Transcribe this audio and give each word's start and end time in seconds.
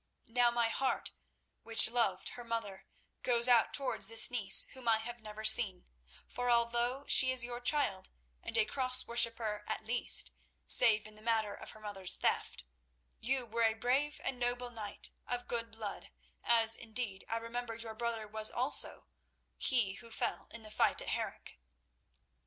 Now 0.25 0.49
my 0.49 0.67
heart, 0.67 1.11
which 1.61 1.87
loved 1.87 2.29
her 2.29 2.43
mother, 2.43 2.87
goes 3.21 3.47
out 3.47 3.71
towards 3.71 4.07
this 4.07 4.31
niece 4.31 4.65
whom 4.73 4.87
I 4.89 4.97
have 4.97 5.21
never 5.21 5.43
seen, 5.43 5.85
for 6.27 6.49
although 6.49 7.05
she 7.07 7.31
is 7.31 7.43
your 7.43 7.59
child 7.61 8.09
and 8.41 8.57
a 8.57 8.65
Cross 8.65 9.05
worshipper 9.05 9.63
at 9.67 9.85
least—save 9.85 11.05
in 11.05 11.13
the 11.13 11.21
matter 11.21 11.53
of 11.53 11.69
her 11.69 11.79
mother's 11.79 12.15
theft—you 12.15 13.45
were 13.45 13.61
a 13.65 13.75
brave 13.75 14.19
and 14.23 14.39
noble 14.39 14.71
knight, 14.71 15.11
of 15.27 15.47
good 15.47 15.69
blood, 15.69 16.09
as, 16.43 16.75
indeed, 16.75 17.23
I 17.29 17.37
remember 17.37 17.75
your 17.75 17.93
brother 17.93 18.27
was 18.27 18.49
also, 18.49 19.05
he 19.59 19.93
who 19.93 20.09
fell 20.09 20.47
in 20.49 20.63
the 20.63 20.71
fight 20.71 21.03
at 21.03 21.09
Harenc. 21.09 21.59